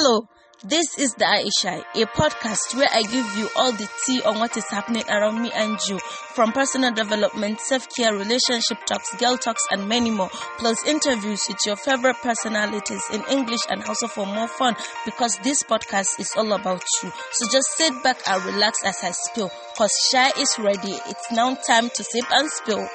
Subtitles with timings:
[0.00, 0.28] Hello,
[0.62, 4.38] this is the A'i shai, a podcast where I give you all the tea on
[4.38, 9.64] what is happening around me and you, from personal development, self-care, relationship talks, girl talks,
[9.72, 14.46] and many more, plus interviews with your favorite personalities in English and also for more
[14.46, 17.10] fun because this podcast is all about you.
[17.32, 20.94] So just sit back and relax as I spill, cause shai is ready.
[21.10, 22.88] It's now time to sip and spill.